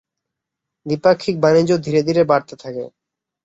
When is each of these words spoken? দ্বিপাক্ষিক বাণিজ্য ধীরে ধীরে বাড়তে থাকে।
দ্বিপাক্ষিক 0.85 1.35
বাণিজ্য 1.43 1.71
ধীরে 1.85 2.01
ধীরে 2.07 2.21
বাড়তে 2.31 2.55
থাকে। 2.55 2.83